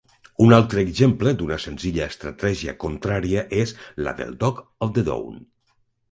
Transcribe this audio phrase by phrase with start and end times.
[0.43, 3.73] Un altre exemple d'una senzilla estratègia contraria és
[4.07, 5.29] la de Dogs of the Dow.